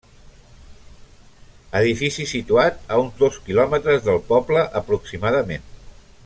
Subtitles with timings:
[1.81, 5.71] Edifici situat a uns dos quilòmetres del poble aproximadament.